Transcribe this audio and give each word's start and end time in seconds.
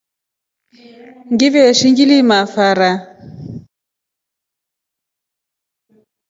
Ngiveshi 1.31 1.85
ngilima 1.91 2.37
fara. 2.53 2.91